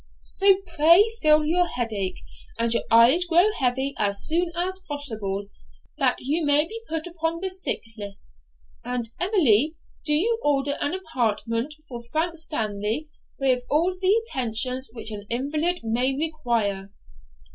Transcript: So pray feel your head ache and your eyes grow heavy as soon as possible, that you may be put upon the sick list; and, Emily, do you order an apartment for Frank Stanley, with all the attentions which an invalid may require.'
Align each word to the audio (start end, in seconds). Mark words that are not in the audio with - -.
So 0.23 0.55
pray 0.65 1.05
feel 1.21 1.45
your 1.45 1.67
head 1.67 1.93
ache 1.93 2.21
and 2.57 2.73
your 2.73 2.81
eyes 2.89 3.23
grow 3.23 3.51
heavy 3.59 3.93
as 3.99 4.25
soon 4.25 4.51
as 4.55 4.79
possible, 4.87 5.45
that 5.99 6.15
you 6.21 6.43
may 6.43 6.67
be 6.67 6.81
put 6.89 7.05
upon 7.05 7.39
the 7.39 7.51
sick 7.51 7.83
list; 7.99 8.35
and, 8.83 9.11
Emily, 9.19 9.75
do 10.03 10.13
you 10.15 10.39
order 10.41 10.75
an 10.81 10.95
apartment 10.95 11.75
for 11.87 12.01
Frank 12.01 12.39
Stanley, 12.39 13.09
with 13.37 13.63
all 13.69 13.93
the 14.01 14.19
attentions 14.27 14.89
which 14.91 15.11
an 15.11 15.27
invalid 15.29 15.81
may 15.83 16.17
require.' 16.17 16.91